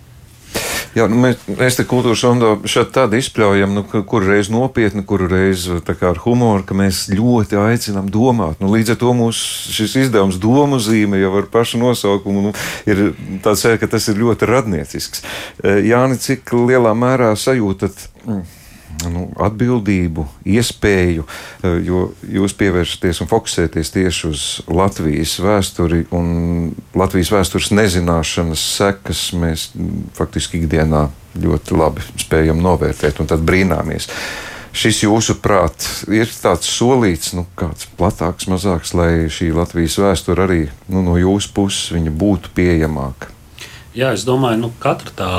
Jā, 0.93 1.07
nu 1.09 1.17
mēs, 1.17 1.39
mēs 1.49 1.79
te 1.79 1.83
kultūras 1.89 2.21
fondā 2.21 2.51
šādi 2.69 2.93
tādu 2.93 3.17
izpļaujam, 3.17 3.71
nu, 3.73 3.81
kur 4.05 4.25
reiz 4.27 4.51
nopietni, 4.53 5.01
kur 5.09 5.23
reiz 5.25 5.65
ar 5.73 6.21
humoru, 6.21 6.61
ka 6.69 6.77
mēs 6.77 7.07
ļoti 7.09 7.57
aicinām 7.57 8.11
domāt. 8.13 8.61
Nu, 8.61 8.69
līdz 8.75 8.93
ar 8.93 8.99
to 9.01 9.15
mūsu 9.17 9.73
šis 9.73 9.97
izdevums 10.05 10.37
domu 10.41 10.77
zīme 10.77 11.17
jau 11.17 11.33
ar 11.41 11.49
pašu 11.49 11.81
nosaukumu 11.81 12.45
nu, 12.45 12.53
ir 12.85 13.07
tāds, 13.41 13.65
ka 13.81 13.89
tas 13.89 14.09
ir 14.13 14.21
ļoti 14.21 14.49
radniecisks. 14.51 15.25
Jāni, 15.63 16.21
cik 16.21 16.53
lielā 16.53 16.93
mērā 16.97 17.33
sajūtat? 17.41 18.11
Mm 18.27 18.43
nu, 19.11 19.25
atbildību, 19.41 20.25
iespēju, 20.55 21.25
e, 21.25 21.73
jo 21.87 22.03
jūs 22.35 22.55
pievēršaties 22.59 23.23
un 23.23 23.31
fokusēties 23.31 23.93
tieši 23.95 24.29
uz 24.29 24.45
Latvijas 24.67 25.35
vēsturi 25.43 26.05
un 26.15 26.71
Latvijas 26.97 27.33
vēstures 27.33 27.73
nezināšanas 27.75 28.63
sekas 28.77 29.25
mēs 29.37 29.69
faktiski 30.17 30.61
ikdienā 30.61 31.07
ļoti 31.43 31.77
labi 31.77 32.07
spējam 32.21 32.61
novērtēt 32.63 33.21
un 33.23 33.29
tad 33.31 33.45
brīnāmies. 33.45 34.09
Šis 34.73 35.03
jūsuprāt 35.03 35.85
ir 36.09 36.31
tāds 36.33 36.65
solīts, 36.65 37.35
nu, 37.37 37.45
kāds 37.59 37.85
platāks, 37.97 38.47
mazāks, 38.49 38.95
lai 38.97 39.29
šī 39.29 39.51
Latvijas 39.53 39.99
vēsture 40.01 40.47
arī 40.47 40.63
nu, 40.89 41.03
no 41.05 41.19
jūsu 41.21 41.53
puses 41.53 42.09
būtu 42.09 42.49
pieejamāka. 42.57 43.29
Jā, 43.93 44.15
es 44.17 44.23
domāju, 44.25 44.57
ka 44.57 44.61
nu, 44.63 44.69
katra 44.81 45.11
tā 45.13 45.31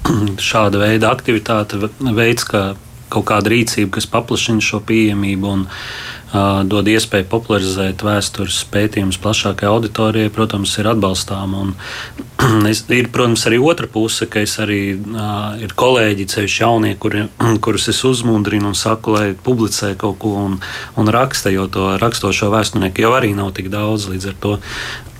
šāda 0.50 0.82
veida 0.82 1.08
aktivitāte 1.08 1.80
veids, 1.80 2.44
kā 2.44 2.74
kaut 3.12 3.28
kāda 3.28 3.52
rīcība, 3.52 3.98
kas 3.98 4.08
paplašina 4.10 4.64
šo 4.64 4.80
pieejamību 4.88 5.50
un 5.52 5.64
uh, 5.66 6.62
dod 6.68 6.88
iespēju 6.88 7.28
popularizēt 7.30 8.04
vēstures 8.06 8.62
pētījumus 8.72 9.20
plašākai 9.22 9.68
auditorijai, 9.68 10.32
protams, 10.32 10.74
ir 10.80 10.88
atbalstām. 10.92 11.54
Un, 11.58 11.74
es, 12.72 12.84
ir, 12.92 13.10
protams, 13.14 13.44
arī 13.50 13.60
otra 13.62 13.88
puse, 13.92 14.28
ka 14.30 14.44
es 14.46 14.56
arī 14.62 14.80
uh, 14.96 15.60
ir 15.62 15.76
kolēģi, 15.78 16.28
ceļš 16.34 16.58
jaunie, 16.64 16.94
kuri, 17.00 17.26
kurus 17.64 17.90
es 17.92 18.02
uzmundrinu 18.08 18.72
un 18.72 18.78
saku, 18.78 19.16
lai 19.16 19.26
publicē 19.36 19.94
kaut 20.00 20.20
ko 20.22 20.36
un, 20.46 20.60
un 21.00 21.12
raksta, 21.18 21.52
jo 21.54 21.68
to 21.72 21.94
rakstošo 22.02 22.52
vēsturnieku 22.54 23.04
jau 23.04 23.16
arī 23.18 23.34
nav 23.36 23.52
tik 23.56 23.72
daudz 23.72 24.08
līdz 24.12 24.30
ar 24.32 24.38
to. 24.46 24.58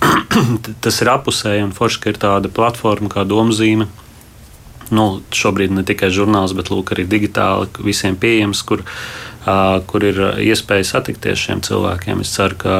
Tas 0.84 1.02
ir 1.04 1.12
apusēji 1.12 1.66
un 1.68 1.76
forši, 1.76 2.00
ka 2.02 2.14
ir 2.14 2.22
tāda 2.22 2.52
platforma 2.52 3.12
kā 3.12 3.26
domzīme 3.28 3.90
nu, 4.92 5.06
šobrīd 5.34 5.74
ne 5.74 5.84
tikai 5.88 6.12
žurnāls, 6.14 6.54
bet 6.56 6.70
lūk, 6.72 6.94
arī 6.94 7.06
digitāli 7.08 7.68
visiem 7.82 8.16
pieejams, 8.20 8.62
kur, 8.68 8.84
kur 9.90 10.04
ir 10.06 10.20
iespēja 10.44 10.86
satikties 10.92 11.40
šiem 11.46 11.62
cilvēkiem. 11.66 12.22
Es 12.22 12.34
ceru, 12.36 12.58
ka 12.60 12.76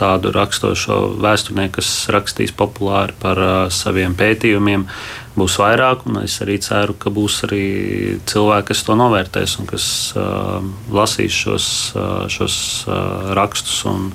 tādu 0.00 0.32
rakstošo 0.34 0.98
vēsturnieku, 1.22 1.76
kas 1.78 1.92
rakstīs 2.12 2.54
populāri 2.56 3.14
par 3.22 3.42
saviem 3.74 4.16
pētījumiem, 4.18 4.88
būs 5.36 5.58
vairāk. 5.60 6.04
Es 6.24 6.38
arī 6.44 6.58
ceru, 6.62 6.96
ka 6.98 7.12
būs 7.12 7.42
arī 7.46 7.66
cilvēki, 8.28 8.70
kas 8.72 8.84
to 8.86 8.96
novērtēs 8.98 9.58
un 9.60 9.70
kas 9.70 9.86
uh, 10.16 10.58
lasīs 10.92 11.36
šos, 11.44 11.68
uh, 11.96 12.26
šos 12.32 12.56
uh, 12.88 13.32
rakstus. 13.38 13.84
Un, 13.88 14.10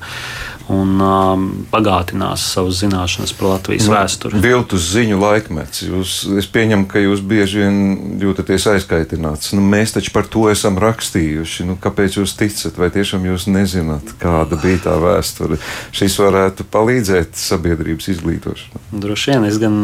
un 0.74 1.00
um, 1.00 1.46
bagātinās 1.72 2.44
savas 2.54 2.82
zināšanas 2.82 3.32
par 3.38 3.54
Latvijas 3.54 3.88
nu, 3.88 3.94
vēsturi. 3.96 4.42
Viltus 4.44 4.90
ziņu 4.92 5.20
laikmets. 5.22 5.84
Jūs, 5.88 6.16
es 6.42 6.50
pieņemu, 6.52 6.88
ka 6.92 7.00
jūs 7.00 7.24
bieži 7.24 7.64
vien 7.64 7.78
jūtaties 8.22 8.68
aizkaitināts. 8.74 9.54
Nu, 9.56 9.64
mēs 9.64 9.96
taču 9.96 10.12
par 10.16 10.28
to 10.28 10.48
esam 10.52 10.80
rakstījuši. 10.82 11.68
Nu, 11.70 11.78
kāpēc 11.80 12.20
jūs 12.20 12.36
ticat? 12.40 12.76
Vai 12.80 12.90
tiešām 12.94 13.24
jūs 13.30 13.48
nezināt, 13.52 14.12
kāda 14.22 14.60
bija 14.60 14.82
tā 14.90 14.98
vēsture? 15.02 15.60
Šis 15.96 16.18
varētu 16.20 16.68
palīdzēt 16.74 17.40
sabiedrības 17.40 18.12
izglītošanā. 18.18 18.84
Droši 18.92 19.34
vien 19.34 19.48
es 19.48 19.62
gan 19.62 19.80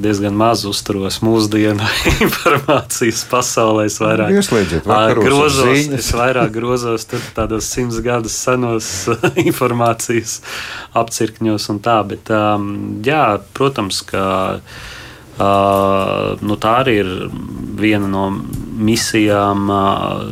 diezgan 0.00 0.36
maz 0.38 0.64
uzturos 0.68 1.20
mūsdienu 1.24 1.92
informācijas 2.24 3.26
pasaulē. 3.28 3.88
Es 3.92 4.00
vairāk 4.00 4.32
Ieslēdziet, 4.38 4.88
grozos, 5.20 5.86
es 5.98 6.10
vairāk 6.16 6.54
grozos 6.56 7.04
tādos 7.36 7.68
simts 7.68 8.00
gadus 8.04 8.36
senos 8.46 8.88
informācijas 9.46 10.21
Latvijas 10.22 10.40
apcirkņos 10.94 11.68
un 11.72 11.80
tā. 11.82 12.00
Bet, 12.06 12.30
um, 12.30 13.02
jā, 13.04 13.40
protams, 13.54 14.02
ka 14.06 14.60
uh, 14.60 16.38
nu, 16.40 16.56
tā 16.56 16.74
arī 16.82 16.98
ir 17.02 17.12
viena 17.78 18.08
no 18.08 18.30
misijām, 18.82 19.68
uh, 19.70 20.22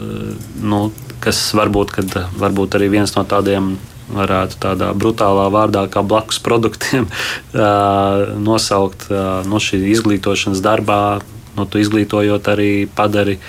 nu, 0.63 0.91
kas 1.21 1.53
varbūt, 1.55 1.95
kad, 1.97 2.19
varbūt 2.39 2.79
arī 2.79 2.91
viens 2.97 3.15
no 3.17 3.25
tādiem 3.25 3.77
varētu 4.11 4.59
tādā 4.59 4.91
brutālā 4.95 5.47
vārdā, 5.55 5.87
kā 5.87 6.03
blakus 6.03 6.41
produktiem, 6.43 7.07
uh, 7.55 8.37
nosaukt 8.39 9.09
uh, 9.11 9.43
no 9.47 9.61
šī 9.63 9.85
izglītošanas 9.95 10.63
darbā. 10.63 11.21
No 11.57 11.65
tu 11.67 11.81
izglītojot 11.83 12.47
arī 12.49 12.87
padari 12.87 13.41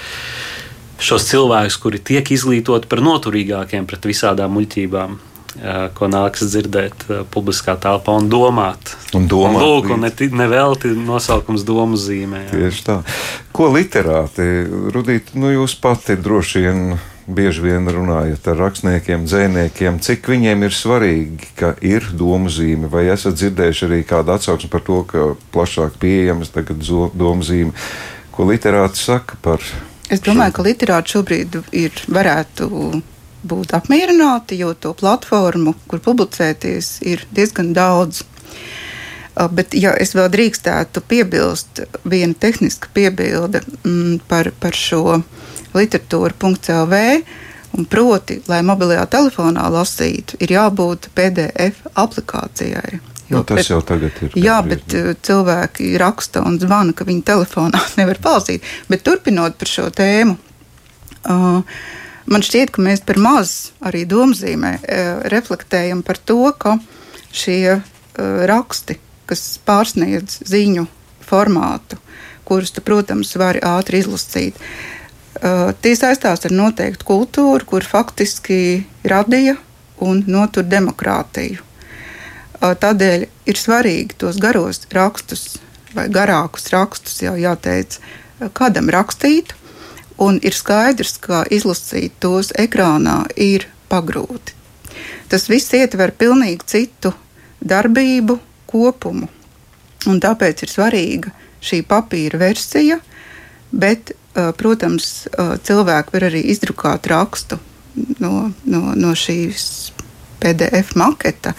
šos 1.02 1.28
cilvēkus, 1.30 1.78
kuri 1.80 2.00
tiek 2.02 2.32
izglītoti 2.34 2.90
par 2.90 3.00
noturīgākiem 3.06 3.86
pret 3.88 4.08
visādām 4.10 4.52
muļķībām 4.58 5.20
ko 5.98 6.08
nāks 6.08 6.46
dzirdēt 6.48 7.06
publiskā 7.34 7.76
telpā 7.82 8.16
un 8.22 8.30
domāt. 8.32 8.94
Un 9.18 9.28
domāt 9.32 9.60
un 9.60 9.68
lūk, 9.68 9.92
un 9.96 10.06
ne, 10.06 10.12
nevelti 10.40 10.94
nosaukums 10.96 11.66
domu 11.68 12.00
zīmē. 12.00 12.46
Jā. 12.48 12.52
Tieši 12.56 12.86
tā. 12.88 13.00
Ko 13.56 13.68
literāti, 13.74 14.48
Rudīt, 14.96 15.34
nu 15.36 15.52
jūs 15.52 15.76
pati 15.82 16.16
droši 16.20 16.66
vien 16.66 16.86
bieži 17.32 17.64
vien 17.64 17.88
runājat 17.88 18.48
ar 18.52 18.58
rakstniekiem, 18.66 19.26
dzēniekiem, 19.30 20.00
cik 20.04 20.28
viņiem 20.32 20.66
ir 20.68 20.76
svarīgi, 20.76 21.52
ka 21.60 21.74
ir 21.86 22.08
domu 22.18 22.52
zīme, 22.52 22.90
vai 22.92 23.06
esat 23.14 23.38
dzirdējuši 23.40 23.88
arī 23.88 24.02
kādu 24.08 24.36
atsauksmi 24.36 24.72
par 24.72 24.84
to, 24.88 25.02
ka 25.08 25.28
plašāk 25.54 26.00
pieejamas 26.02 26.52
tagad 26.56 26.82
domu 26.82 27.46
zīme, 27.46 27.76
ko 28.36 28.50
literāti 28.50 29.00
saka 29.00 29.40
par. 29.42 29.64
Es 30.12 30.24
domāju, 30.26 30.52
šo? 30.52 30.58
ka 30.58 30.68
literāti 30.68 31.16
šobrīd 31.16 31.60
ir 31.78 32.04
varētu 32.12 32.68
būt 33.48 33.74
apmierināti, 33.78 34.60
jo 34.62 34.74
to 34.74 34.94
platformu, 34.98 35.76
kur 35.90 36.02
publicēties, 36.04 36.98
ir 37.08 37.26
diezgan 37.36 37.74
daudz. 37.78 38.24
Bet, 39.52 39.74
ja 39.74 39.94
es 39.96 40.12
vēl 40.16 40.28
drīkstētu 40.34 41.04
piebilst, 41.08 41.86
viena 42.04 42.36
tehniska 42.38 42.92
piebilde 42.94 43.64
mm, 43.64 44.26
par, 44.28 44.52
par 44.60 44.76
šo 44.76 45.22
literatūru.clv. 45.74 47.00
Proti, 47.88 48.42
lai 48.52 48.60
mobilajā 48.68 49.06
telefonā 49.14 49.70
lasītu, 49.72 50.36
ir 50.44 50.52
jābūt 50.58 51.08
PDF 51.16 51.86
aplikācijai. 51.96 53.00
Jo, 53.32 53.38
nu, 53.38 53.44
tas 53.48 53.62
bet, 53.62 53.70
jau 53.70 53.80
tagad 53.88 54.18
ir. 54.26 54.34
Jā, 54.44 54.58
bet 54.68 54.92
uh, 55.00 55.14
cilvēki 55.24 55.94
raksta 56.02 56.44
un 56.44 56.58
zvana, 56.60 56.92
ka 56.92 57.08
viņi 57.08 57.24
telefonā 57.30 57.80
nevar 58.00 58.20
palasīt. 58.20 58.68
Bet 58.92 59.06
turpinot 59.08 59.56
par 59.62 59.72
šo 59.72 59.88
tēmu, 59.96 60.36
uh, 61.32 61.80
man 62.26 62.46
šķiet, 62.46 62.74
ka 62.76 62.84
mēs 62.86 63.04
par 63.08 63.20
maz 63.22 63.72
arī 63.86 64.04
domzīmē 64.10 64.74
uh, 64.78 65.12
reflektējam 65.32 66.04
par 66.06 66.20
to, 66.20 66.44
ka 66.58 66.78
šie 67.32 67.78
uh, 67.78 67.84
raksti, 68.50 68.98
kas 69.30 69.60
pārsniedz 69.66 70.42
ziņu 70.50 70.88
formātu, 71.26 72.00
kurus 72.48 72.74
tu, 72.76 72.84
protams, 72.84 73.34
vari 73.40 73.64
ātri 73.64 74.02
izlasīt, 74.04 74.58
uh, 74.58 75.72
tie 75.82 75.96
saistās 75.98 76.46
ar 76.46 76.56
noteiktu 76.56 77.08
kultūru, 77.08 77.66
kur 77.66 77.88
faktiski 77.88 78.84
radīja 79.08 79.58
un 80.02 80.24
notur 80.28 80.66
demokrātiju. 80.66 81.68
Tādēļ 82.62 83.24
ir 83.50 83.58
svarīgi 83.58 84.20
tos 84.22 84.38
garos 84.38 84.84
rakstus 84.94 85.56
vai 85.96 86.08
garākus 86.14 86.70
rakstus 86.74 87.22
jau 87.24 87.34
jāteic, 87.40 87.98
kādam 88.58 88.90
rakstīt, 88.94 89.56
un 90.22 90.40
ir 90.46 90.56
skaidrs, 90.56 91.18
ka 91.24 91.44
izlasīt 91.50 92.18
tos 92.24 92.54
ekrānā 92.60 93.24
ir 93.36 93.68
pagrūti. 93.92 94.58
Tas 95.32 95.48
viss 95.50 95.74
ietver 95.74 96.14
pilnīgi 96.18 96.68
citu 96.68 97.14
darbību 97.62 98.38
kopumu, 98.72 99.30
un 100.08 100.24
tāpēc 100.24 100.66
ir 100.66 100.72
svarīga 100.72 101.36
šī 101.62 101.84
papīra 101.88 102.40
versija, 102.42 102.98
bet 103.72 104.14
Eh, 104.32 104.52
protams, 104.56 105.28
eh, 105.28 105.56
cilvēki 105.60 106.14
var 106.16 106.24
arī 106.30 106.40
izdrukāt 106.54 107.08
rakstu 107.12 107.58
no, 108.24 108.54
no, 108.64 108.94
no 108.96 109.12
šīs 109.12 109.92
PDF 110.40 110.94
maketa, 110.96 111.52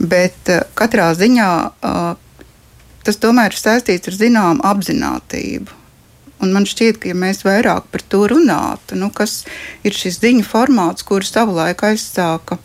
bet 0.00 0.48
eh, 0.48 0.62
katrā 0.78 1.10
ziņā 1.12 1.50
tas 3.04 3.20
tomēr 3.20 3.52
ir 3.52 3.60
saistīts 3.60 4.08
ar 4.08 4.16
zināmu 4.16 4.64
apziņotību. 4.70 5.76
Un 6.38 6.52
man 6.54 6.66
šķiet, 6.68 7.00
ka 7.02 7.10
ja 7.10 7.16
mēs 7.18 7.42
vairāk 7.46 7.88
par 7.90 8.04
to 8.06 8.22
runātu, 8.30 8.98
nu, 8.98 9.10
kas 9.14 9.42
ir 9.86 9.96
šis 9.96 10.20
ziņu 10.22 10.44
formāts, 10.46 11.06
kuru 11.06 11.26
savulaik 11.26 11.82
aizsāka 11.88 12.60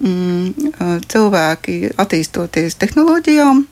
mm, 0.00 1.02
cilvēki 1.12 1.92
attīstoties 2.00 2.78
tehnoloģijām, 2.80 3.66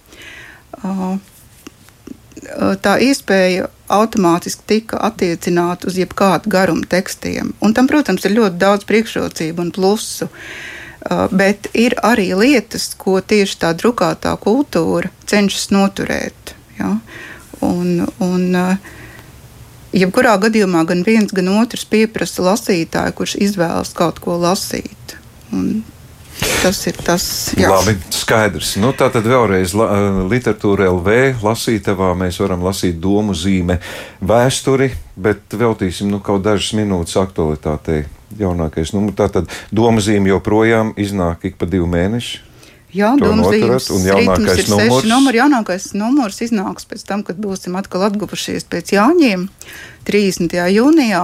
tā 2.85 2.97
iespēja 3.03 3.71
automātiski 3.93 4.67
tika 4.67 5.01
attiecināta 5.09 5.89
uz 5.89 5.97
jebkādu 5.97 6.51
garumu 6.53 6.85
tekstiem. 6.91 7.55
Un 7.65 7.75
tam, 7.75 7.89
protams, 7.89 8.27
ir 8.27 8.37
ļoti 8.37 8.61
daudz 8.61 8.85
priekšrocību 8.89 9.63
un 9.63 9.73
plusu. 9.73 10.29
Bet 11.31 11.69
ir 11.79 11.95
arī 12.03 12.33
lietas, 12.35 12.91
ko 12.99 13.21
tieši 13.23 13.61
tā 13.63 13.71
drukātā 13.79 14.33
kultūra 14.43 15.13
cenšas 15.31 15.71
noturēt. 15.71 16.57
Ja? 16.81 16.97
Un, 17.63 18.03
un, 18.21 18.49
uh, 18.59 18.97
jebkurā 19.93 20.37
gadījumā 20.43 20.85
gan 20.89 21.03
viens, 21.07 21.35
gan 21.35 21.53
otrs 21.59 21.85
pieprasa 21.89 22.47
lasītāju, 22.51 23.17
kurš 23.19 23.37
izvēlas 23.49 23.93
kaut 23.97 24.23
ko 24.25 24.39
lasīt. 24.41 25.19
Un 25.55 25.85
Tas 26.37 26.79
ir 26.89 26.97
tas, 27.01 27.25
jā. 27.57 27.69
Labi, 27.71 27.95
skaidrs. 28.13 28.75
Nu, 28.81 28.91
tā 28.97 29.09
tad 29.13 29.25
vēlreiz 29.29 29.73
la, 29.77 29.87
eh, 29.95 30.19
literatūra 30.29 30.89
LV 30.91 31.41
lasītavā 31.45 32.11
mēs 32.19 32.41
varam 32.43 32.65
lasīt 32.67 32.99
domu 33.01 33.33
zīme 33.33 33.79
vēsturi, 34.21 34.91
bet 35.17 35.57
veltīsim 35.57 36.11
nu, 36.13 36.21
kaut 36.21 36.45
dažas 36.45 36.75
minūtes 36.77 37.17
aktualitātei. 37.23 38.05
Jaunākais 38.37 38.93
numurs. 38.93 39.17
Tātad 39.17 39.49
doma 39.73 40.03
zīme 40.03 40.29
joprojām 40.33 40.93
iznāk 40.99 41.47
ik 41.47 41.57
pa 41.57 41.69
divu 41.71 41.87
mēnešu. 41.89 42.43
Jā, 42.97 43.13
domāts, 43.21 43.91
un 43.93 44.05
jaunākais 44.07 44.63
ir 44.63 44.71
numurs. 44.73 45.07
Numuri, 45.11 45.41
jaunākais 45.43 45.91
numurs 45.99 46.41
iznāks 46.47 46.89
pēc 46.89 47.05
tam, 47.09 47.25
kad 47.27 47.39
būsim 47.43 47.77
atkal 47.77 48.07
atguvušies 48.09 48.65
pēc 48.73 48.95
Jāņiem 48.97 49.49
30. 50.09 50.57
jūnijā. 50.73 51.23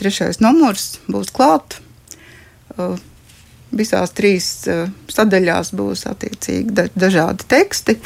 Trešais 0.00 0.40
numurs 0.42 0.96
būs 1.06 1.30
klāt. 1.34 1.78
Uh, 2.74 2.96
visās 3.74 4.14
trīs 4.16 4.48
uh, 4.70 4.88
sadaļās 5.12 5.70
būs 5.78 6.06
attiecīgi 6.10 6.74
da 6.74 6.88
dažādi 6.94 7.46
teksti. 7.50 7.98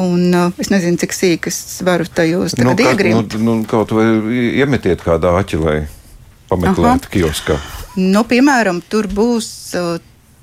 Un, 0.00 0.28
uh, 0.30 0.60
es 0.62 0.70
nezinu, 0.70 1.00
cik 1.02 1.16
sīki 1.16 1.50
es 1.50 1.80
varu 1.86 2.06
tajos 2.06 2.54
nu, 2.60 2.76
iegrimt. 2.78 3.34
Nu, 3.40 3.56
nu, 3.58 3.66
kaut 3.68 3.90
vai 3.96 4.06
iemetiet 4.60 5.02
kādā 5.02 5.34
aķilē, 5.40 5.80
pameklēt 6.52 7.10
kioskā. 7.10 7.58
Nu, 7.98 8.22
piemēram, 8.28 8.78
tur 8.86 9.10
būs 9.10 9.50
uh, 9.74 9.98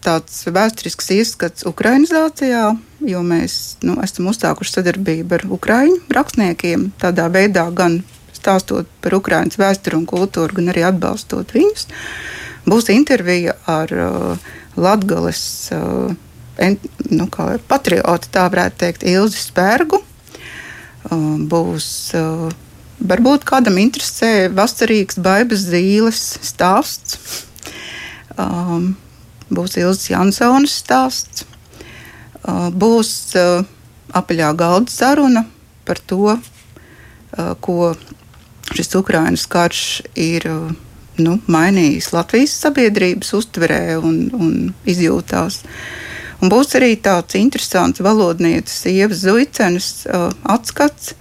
tāds 0.07 0.43
vēsturisks 0.47 1.09
ieskats 1.17 1.65
Ukrainizācijā, 1.67 2.63
jo 3.11 3.23
mēs 3.25 3.77
nu, 3.83 3.97
esam 4.03 4.29
uzsākuši 4.31 4.77
sadarbību 4.77 5.37
ar 5.37 5.47
Ukraiņu 5.57 5.99
rakstniekiem. 6.15 6.91
Tādā 7.01 7.27
veidā 7.33 7.67
gan 7.75 7.99
stāstot 8.35 8.89
par 9.03 9.17
Ukraiņas 9.17 9.59
vēsturi 9.59 9.99
un 9.99 10.05
kultūru, 10.09 10.59
gan 10.59 10.71
arī 10.71 10.85
atbalstot 10.87 11.51
viņus. 11.55 11.89
Būs 12.67 12.89
intervija 12.93 13.55
ar 13.69 13.91
uh, 13.95 14.47
Latvijas 14.77 15.41
uh, 15.75 16.13
nu, 17.11 17.27
patriotu, 17.67 18.31
tā 18.31 18.45
varētu 18.51 18.81
teikt, 18.83 19.07
Ilzi 19.07 19.41
Spērgu. 19.41 20.01
Uh, 21.07 21.35
būs 21.51 21.89
uh, 22.17 22.47
varbūt 22.99 23.47
kādam 23.47 23.79
interesē 23.81 24.47
vasarīgs 24.53 25.19
baibas 25.23 25.67
zīles 25.67 26.23
stāsts. 26.43 27.43
Um, 28.37 28.95
būs 29.53 29.77
Ilzas 29.81 30.09
Jansons 30.11 30.73
stāsts. 30.83 31.45
Uh, 32.47 32.69
būs 32.71 33.35
uh, 33.35 33.63
apaļā 34.15 34.53
galda 34.57 34.91
saruna 34.91 35.45
par 35.87 35.99
to, 35.99 36.37
uh, 36.37 37.53
ko 37.59 37.93
šis 38.73 38.95
Ukraiņas 38.99 39.47
karš 39.51 39.85
ir. 40.15 40.47
Uh, 40.47 40.83
nu, 41.21 41.37
mainījis 41.49 42.11
Latvijas 42.13 42.55
sabiedrības 42.61 43.33
uztverē 43.37 43.97
un, 43.97 44.19
un 44.37 44.51
izjūtās. 44.89 45.61
Un 46.37 46.51
būs 46.53 46.75
arī 46.77 46.93
tāds 47.01 47.37
interesants 47.39 48.01
valodnieces 48.03 48.85
Ievas 48.91 49.23
Zuicenes 49.25 49.89
uh, 50.05 50.29
atskats 50.45 51.15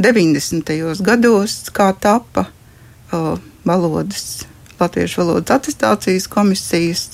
90. 0.00 0.72
gados, 1.04 1.58
kā 1.74 1.92
tapa 2.00 2.46
uh, 2.48 3.34
valodas, 3.66 4.46
latviešu 4.80 5.20
valodas 5.20 5.58
attestācijas 5.58 6.26
komisijas, 6.32 7.10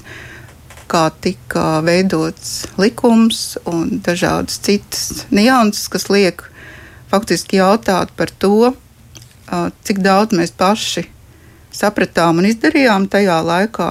kā 0.90 1.07
tika 1.22 1.81
veidots 1.87 2.64
likums 2.81 3.55
un 3.70 4.00
dažādas 4.05 4.59
citas 4.64 5.24
nianses, 5.31 5.88
kas 5.92 6.09
liek 6.11 6.42
faktiski 7.11 7.61
jautāt 7.61 8.12
par 8.18 8.33
to, 8.42 8.72
cik 9.87 10.03
daudz 10.03 10.37
mēs 10.37 10.55
paši 10.55 11.07
sapratām 11.74 12.42
un 12.42 12.48
izdarījām 12.50 13.07
tajā 13.11 13.38
laikā, 13.46 13.90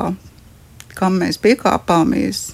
kam 0.99 1.19
mēs 1.21 1.39
piekāpāmies. 1.43 2.49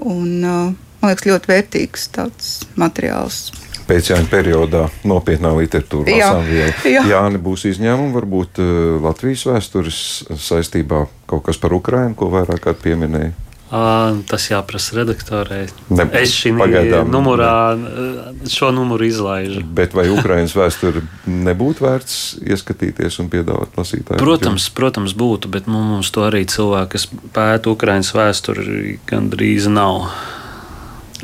Un, 0.00 0.40
man 0.40 1.10
liekas, 1.10 1.26
ļoti 1.28 1.50
vērtīgs 1.50 2.06
tāds 2.14 2.52
materiāls. 2.80 3.50
Pēcjāņa 3.90 4.30
periodā 4.30 4.86
nopietnā 5.08 5.52
literatūra 5.58 6.14
jā, 6.14 6.30
jā. 6.86 7.04
Jāni 7.10 7.42
būs 7.42 7.66
izņēmumi, 7.72 8.14
varbūt 8.16 8.62
uh, 8.62 8.72
Latvijas 9.04 9.46
vēstures 9.50 10.00
saistībā 10.38 11.04
kaut 11.30 11.46
kas 11.50 11.60
par 11.60 11.74
Ukrainu, 11.76 12.16
ko 12.18 12.30
vairāk 12.32 12.62
kārt 12.68 12.84
pieminēja. 12.86 13.34
Tas 13.70 14.48
jāprasa 14.50 14.96
redaktorei. 14.98 15.68
Ne, 15.94 16.02
es 16.18 16.32
šī 16.34 16.50
numurā 17.06 17.52
šo 18.50 18.72
numuru 18.74 19.06
izlaižu. 19.06 19.62
Bet 19.62 19.94
vai 19.94 20.08
Ukraiņas 20.10 20.56
vēsture 20.58 21.04
nebūtu 21.30 21.86
vērts 21.86 22.16
ieskatīties 22.50 23.20
un 23.22 23.30
piedāvāt 23.30 23.78
lasītājiem? 23.78 24.18
Protams, 24.18 24.66
protams, 24.74 25.14
būtu, 25.14 25.52
bet 25.54 25.70
nu, 25.70 25.84
mums 25.86 26.10
to 26.10 26.26
arī 26.26 26.42
cilvēki, 26.50 26.90
kas 26.96 27.06
pēta 27.36 27.70
Ukraiņas 27.70 28.12
vēsturi, 28.18 28.98
gandrīz 29.06 29.70
nav. 29.70 30.10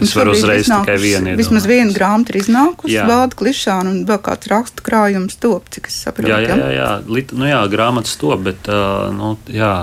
Es 0.02 0.12
varu 0.16 0.34
uzreiz 0.36 0.68
tikai 0.68 0.96
vienu. 1.00 1.34
Vismaz 1.38 1.66
viena 1.68 1.94
grāmata 1.94 2.34
ir 2.34 2.40
iznākusi, 2.42 2.98
Vālda 3.08 3.38
Klišāna 3.38 3.92
un 3.92 4.02
vēl 4.08 4.20
kāds 4.26 4.50
rakstu 4.52 4.84
krājums 4.86 5.38
top, 5.40 5.70
cik 5.72 5.90
es 5.90 5.98
saprotu. 6.04 6.32
Jā, 6.32 6.42
jā, 6.44 6.56
jā, 6.60 6.70
jā. 6.76 6.92
Lit, 7.08 7.32
nu 7.36 7.48
jā 7.48 7.62
grāmatas 7.72 8.18
top, 8.20 8.44
bet 8.46 8.70
uh, 8.72 9.08
nu, 9.16 9.34
jā, 9.52 9.74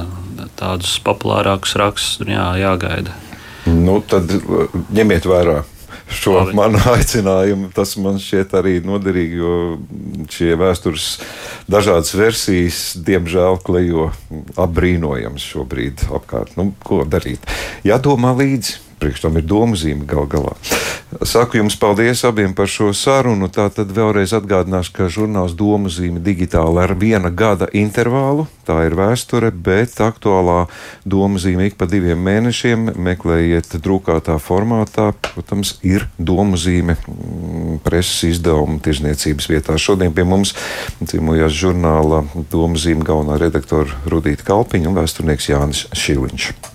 tādus 0.60 0.96
populārākus 1.06 1.78
rakstus 1.82 2.28
jā, 2.30 2.48
jāgaida. 2.62 3.16
Nu, 3.70 4.02
tad 4.06 4.30
ņemiet 4.94 5.26
vērā 5.30 5.62
šo 6.14 6.38
Labi. 6.38 6.54
manu 6.58 6.82
aicinājumu. 6.96 7.72
Tas 7.76 7.96
man 8.02 8.20
šķiet 8.22 8.56
arī 8.60 8.78
noderīgi, 8.86 9.40
jo 9.42 9.56
šie 10.34 10.54
vēstures 10.60 11.08
dažādas 11.72 12.14
versijas, 12.18 12.82
diemžēl, 13.08 13.60
klejo 13.66 14.12
apbrīnojams 14.60 15.48
šobrīd 15.54 16.08
apkārt. 16.14 16.58
Nu, 16.60 16.72
ko 16.86 17.04
darīt? 17.08 17.48
Jādomā 17.88 18.36
līdzi 18.38 18.82
priekš 19.04 19.26
tam 19.28 19.36
ir 19.40 19.44
domu 19.44 19.76
zīme 19.76 20.08
gal 20.08 20.30
galā. 20.32 20.56
Saku 21.28 21.60
jums 21.60 21.76
paldies 21.78 22.24
abiem 22.26 22.54
par 22.56 22.72
šo 22.72 22.94
sarunu. 22.96 23.50
Tā 23.52 23.68
tad 23.74 23.92
vēlreiz 23.94 24.32
atgādināšu, 24.34 24.94
ka 24.96 25.10
žurnāls 25.12 25.54
domu 25.60 25.92
zīme 25.92 26.24
digitāli 26.24 26.82
ar 26.82 26.96
viena 26.98 27.30
gada 27.30 27.68
intervālu. 27.76 28.48
Tā 28.64 28.80
ir 28.88 28.96
vēsture, 28.98 29.52
bet 29.52 30.00
aktuālā 30.02 30.66
domu 31.06 31.42
zīme 31.44 31.68
ik 31.68 31.78
pa 31.78 31.88
diviem 31.90 32.22
mēnešiem 32.24 32.94
meklējiet 32.96 33.76
drukātā 33.84 34.40
formātā. 34.42 35.12
Protams, 35.34 35.76
ir 35.84 36.08
domu 36.18 36.58
zīme 36.58 36.96
mm, 36.96 37.80
preses 37.86 38.24
izdevuma 38.34 38.80
tirzniecības 38.84 39.50
vietā. 39.52 39.78
Šodien 39.78 40.16
pie 40.16 40.26
mums 40.28 40.56
cīmojās 41.04 41.54
žurnāla 41.60 42.24
domu 42.54 42.80
zīme 42.80 43.06
galvenā 43.06 43.42
redaktora 43.44 44.02
Rudīta 44.08 44.48
Kalpiņa 44.48 44.90
un 44.90 45.02
vēsturnieks 45.02 45.52
Jānis 45.52 45.90
Šiliņš. 45.92 46.73